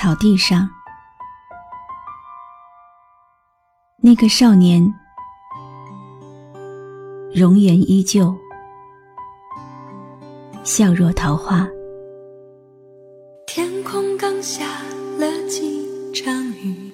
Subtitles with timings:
[0.00, 0.66] 草地上，
[4.02, 4.82] 那个少年
[7.34, 8.34] 容颜依旧，
[10.64, 11.68] 笑若桃花。
[13.46, 14.64] 天空刚下
[15.18, 16.90] 了几场雨，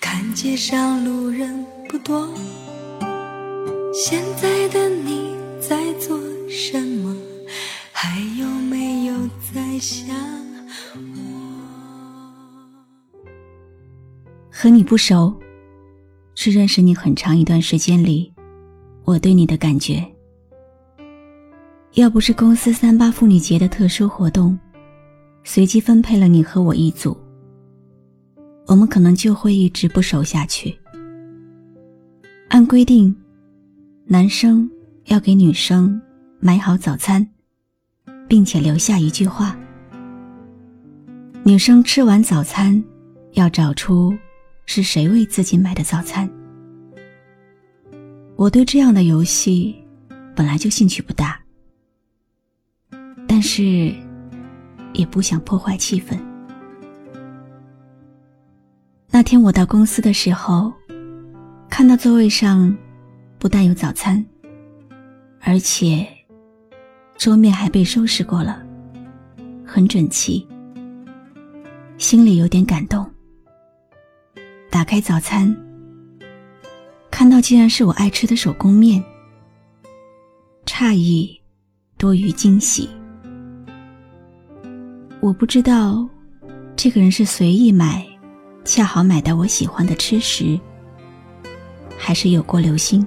[0.00, 2.28] 看街上路人不多。
[3.94, 7.16] 现在的你在做什么？
[7.92, 9.14] 还有没有
[9.54, 10.10] 在想
[14.62, 15.34] 和你不熟，
[16.34, 18.30] 是认识你很长一段时间里，
[19.04, 20.06] 我对你的感觉。
[21.94, 24.58] 要不是公司三八妇女节的特殊活动，
[25.44, 27.16] 随机分配了你和我一组，
[28.66, 30.78] 我们可能就会一直不熟下去。
[32.48, 33.16] 按规定，
[34.04, 34.70] 男生
[35.06, 35.98] 要给女生
[36.38, 37.26] 买好早餐。
[38.28, 39.58] 并且留下一句话：
[41.44, 42.84] 女生吃完早餐，
[43.32, 44.14] 要找出
[44.72, 46.30] 是谁为自己买的早餐。
[48.36, 49.74] 我对这样的游戏
[50.32, 51.40] 本来就兴趣不大，
[53.26, 53.92] 但是
[54.92, 56.16] 也不想破坏气氛。
[59.10, 60.72] 那天我到公司的时候，
[61.68, 62.72] 看到座位上
[63.40, 64.24] 不但有早餐，
[65.40, 66.06] 而且。
[67.18, 68.62] 桌面还被收拾过了，
[69.66, 70.46] 很整齐，
[71.98, 73.04] 心里有点感动。
[74.70, 75.54] 打开早餐，
[77.10, 79.02] 看到竟然是我爱吃的手工面，
[80.64, 81.38] 诧异
[81.98, 82.88] 多于惊喜。
[85.20, 86.08] 我不知道
[86.76, 88.06] 这个人是随意买，
[88.64, 90.58] 恰好买到我喜欢的吃食，
[91.98, 93.04] 还是有过留心。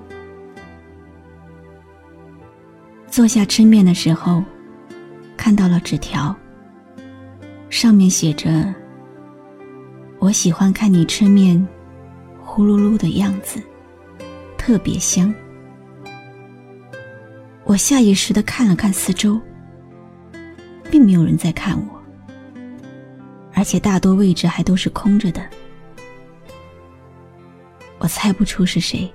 [3.07, 4.43] 坐下吃面的时候，
[5.37, 6.35] 看到了纸条。
[7.69, 8.73] 上面写着
[10.23, 11.67] ：“我喜欢看你吃面，
[12.41, 13.61] 呼噜噜的样子，
[14.57, 15.35] 特别香。”
[17.65, 19.37] 我下意识的看了看四周，
[20.89, 22.01] 并没有人在看我，
[23.53, 25.45] 而且大多位置还都是空着的。
[27.97, 29.13] 我猜不出是谁，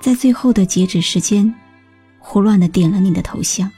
[0.00, 1.54] 在最后的截止时间。
[2.18, 3.70] 胡乱的点了你的头像，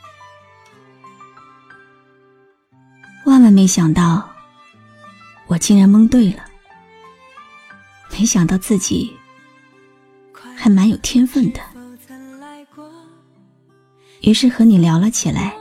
[3.27, 4.27] 万万没想到，
[5.65, 6.45] 竟然蒙对了。
[8.11, 9.17] 没想到自己
[10.55, 11.61] 还蛮有天分的，
[14.21, 15.55] 于是和你聊了起来。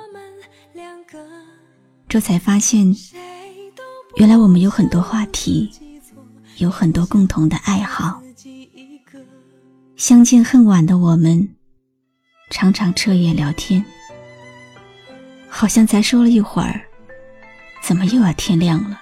[2.10, 2.94] 这才发现，
[4.18, 5.72] 原来我们有很多话题，
[6.58, 8.22] 有很多共同的爱好。
[9.96, 11.48] 相见恨晚的我们。
[12.50, 13.84] 常常彻夜聊天，
[15.48, 16.82] 好像才说了一会儿，
[17.82, 19.00] 怎么又要天亮了？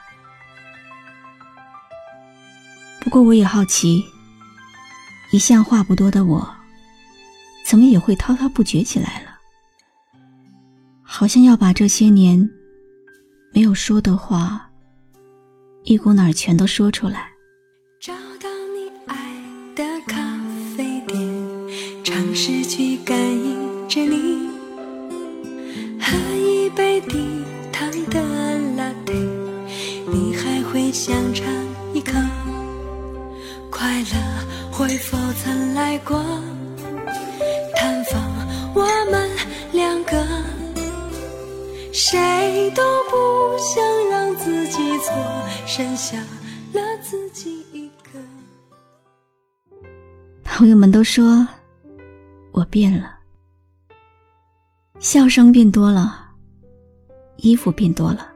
[3.12, 4.06] 过我也好奇，
[5.32, 6.50] 一向话不多的我，
[7.66, 9.32] 怎么也会滔滔不绝起来了？
[11.04, 12.50] 好像要把这些年
[13.54, 14.70] 没有说的话，
[15.84, 17.30] 一股脑儿全都说出来。
[18.00, 19.18] 找到你爱
[19.76, 20.40] 的咖
[20.78, 21.20] 啡店，
[22.06, 23.60] 尝试去感应。
[23.90, 24.48] 着你，
[26.00, 28.22] 喝一杯低糖的
[28.78, 29.28] latte，
[30.10, 31.46] 你还会想尝
[31.94, 32.14] 一口？
[34.82, 36.18] 会否曾来过？
[37.76, 38.20] 探访
[38.74, 39.30] 我们
[39.72, 40.26] 两个，
[41.94, 45.14] 谁都不想让自己错，
[45.68, 46.18] 剩下
[46.74, 48.20] 了自己一个。
[50.44, 51.48] 朋友们都说
[52.52, 53.20] 我变了。
[54.98, 56.28] 笑声变多了，
[57.36, 58.28] 衣服变多了，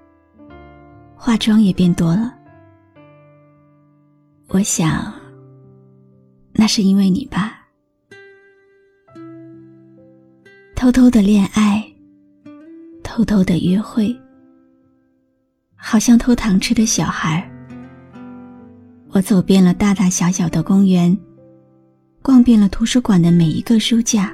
[1.15, 2.31] 化妆也变多了。
[4.49, 5.11] 我想，
[6.55, 7.67] 那是因为你吧。
[10.75, 11.83] 偷偷的恋爱，
[13.03, 14.15] 偷偷的约会，
[15.75, 17.49] 好像偷糖吃的小孩。
[19.09, 21.17] 我走遍了大大小小的公园，
[22.21, 24.33] 逛遍了图书馆的每一个书架。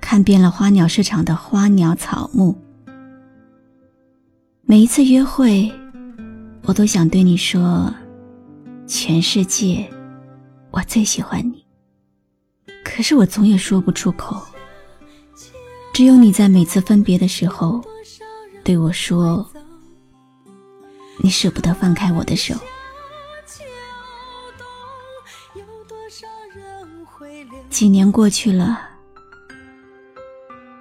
[0.00, 2.56] 看遍了花鸟市场的花鸟草木，
[4.62, 5.70] 每一次约会，
[6.62, 7.94] 我都想对你说
[8.88, 9.88] ：“全世界，
[10.70, 11.64] 我最喜欢你。”
[12.84, 14.40] 可是我总也说不出口。
[15.92, 17.84] 只有你在每次分别的时候，
[18.64, 19.48] 对我说
[21.18, 22.54] ：“你舍不得放开我的手。”
[27.68, 28.80] 几年过去了，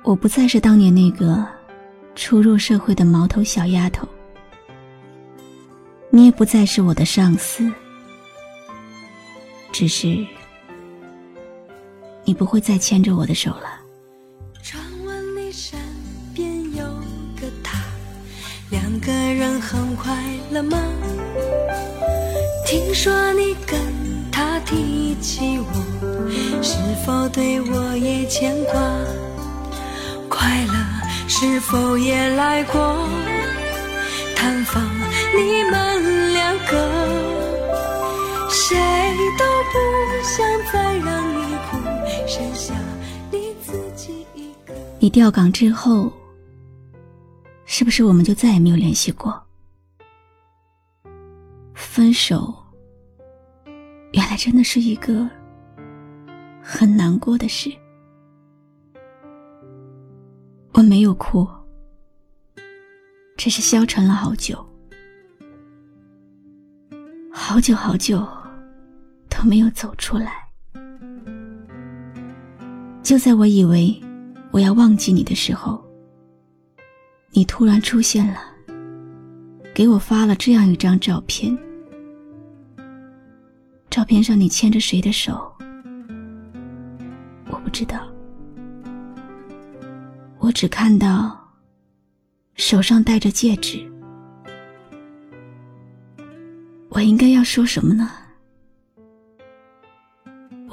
[0.04, 1.46] 我不再是当年那个
[2.16, 4.08] 初入社会的毛头小丫头，
[6.10, 7.72] 你也不再是我的上司，
[9.80, 10.08] 只是
[12.26, 13.80] 你不会再牵着我的手了。
[14.62, 15.80] 传闻你身
[16.34, 16.84] 边有
[17.40, 17.80] 个他，
[18.72, 20.14] 两个人很快
[20.52, 20.78] 乐吗？
[22.68, 23.80] 听说你跟
[24.30, 26.76] 他提起我，是
[27.06, 28.74] 否对我也牵挂？
[30.28, 30.74] 快乐
[31.26, 33.08] 是否也来过
[34.36, 34.84] 探访
[35.38, 37.29] 你们两个？
[38.70, 38.78] 谁
[39.36, 39.80] 都不
[40.24, 41.78] 想再让你哭，
[42.28, 42.76] 剩下
[43.32, 44.76] 你自己一个。
[45.00, 46.14] 你调岗之后，
[47.66, 49.44] 是不是我们就再也没有联系过？
[51.74, 52.56] 分手，
[54.12, 55.28] 原来真的是一个
[56.62, 57.72] 很难过的事。
[60.74, 61.48] 我没有哭，
[63.36, 64.64] 只是消沉了好久，
[67.34, 68.24] 好久好久
[69.40, 70.34] 都没有走出来。
[73.02, 73.98] 就在我以为
[74.52, 75.82] 我要忘记你的时候，
[77.32, 78.42] 你突然出现了，
[79.74, 81.58] 给我发了这样一张照片。
[83.90, 85.50] 照片上你牵着谁的手？
[87.50, 88.06] 我不知道，
[90.38, 91.40] 我只看到
[92.56, 93.90] 手上戴着戒指。
[96.90, 98.12] 我应该要说什么呢？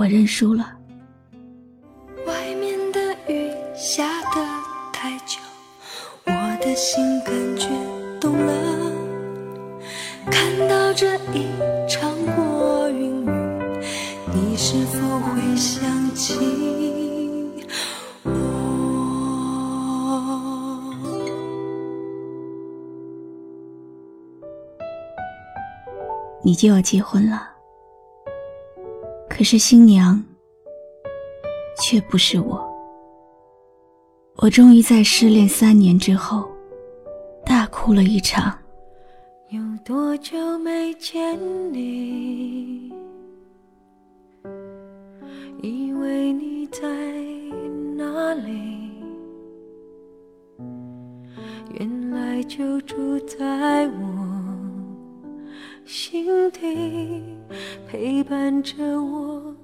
[0.07, 0.73] 我认输了。
[2.29, 4.41] 外面的雨下得
[4.93, 5.41] 太久，
[6.27, 6.31] 我
[6.61, 7.67] 的心感觉
[8.21, 8.53] 冻了。
[10.31, 11.49] 看到这一
[11.89, 13.31] 场过云雨，
[14.33, 16.39] 你是否会想起
[18.23, 18.31] 我？
[26.45, 27.56] 你就要结婚了，
[29.37, 30.25] 可是新娘
[31.83, 32.67] 却不是我。
[34.37, 36.49] 我终于在失恋三年之后，
[37.45, 38.59] 大哭了一场。
[39.51, 41.39] 有多久没见
[41.71, 42.91] 你？
[45.63, 46.81] 以为你在
[47.95, 48.91] 哪里？
[51.79, 54.36] 原来就住在我
[55.87, 57.23] 心底，
[57.89, 59.55] 陪伴着我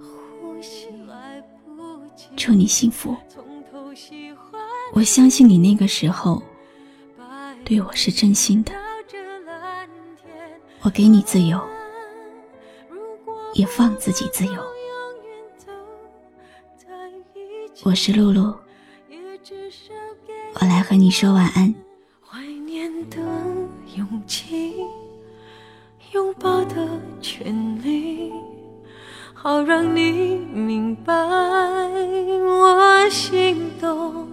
[0.00, 0.88] 呼吸。
[1.06, 3.16] 来不及祝你幸福。
[4.92, 6.42] 我相信你那个时候
[7.64, 8.72] 对我是真心的。
[10.82, 11.60] 我给你自由，
[13.54, 14.60] 也放自己自由。
[17.84, 18.56] 我是露露，
[20.54, 21.72] 我来和你说晚安。
[22.20, 23.18] 怀念的
[23.96, 24.74] 勇气，
[27.20, 28.30] 权利，
[29.34, 34.26] 好让你明白我心动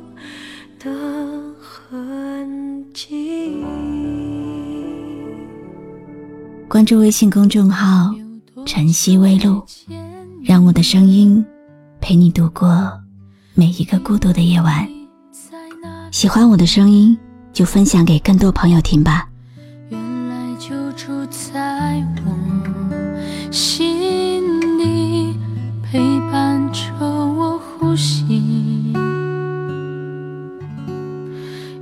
[0.80, 0.90] 的
[1.60, 3.64] 痕迹。
[6.68, 8.14] 关注微信公众号
[8.66, 9.64] “晨曦微露”，
[10.44, 11.46] 让我的声音
[12.00, 12.92] 陪你度过
[13.54, 14.88] 每一个孤独的夜晚。
[16.12, 17.18] 喜欢我的声音，
[17.52, 19.27] 就分享给更多朋友听吧。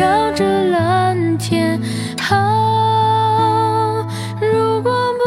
[0.00, 1.78] 绕着蓝天，
[2.30, 4.02] 啊，
[4.40, 4.90] 如果
[5.20, 5.22] 不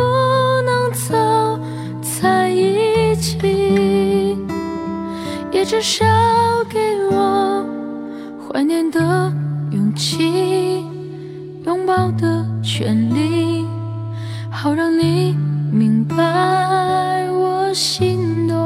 [0.66, 1.60] 能走
[2.02, 4.36] 在一起，
[5.52, 6.06] 也至至少
[6.70, 6.80] 给
[7.12, 7.64] 我
[8.48, 9.00] 怀念的
[9.72, 10.84] 勇气，
[11.66, 13.68] 拥抱的权利，
[14.50, 15.38] 好让你
[15.72, 18.58] 明白我心动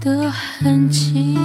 [0.00, 1.38] 的痕迹。